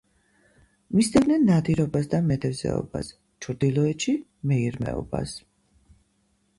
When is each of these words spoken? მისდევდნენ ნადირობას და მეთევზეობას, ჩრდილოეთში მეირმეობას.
მისდევდნენ 0.99 1.45
ნადირობას 1.49 2.09
და 2.15 2.23
მეთევზეობას, 2.31 3.13
ჩრდილოეთში 3.47 4.19
მეირმეობას. 4.53 5.41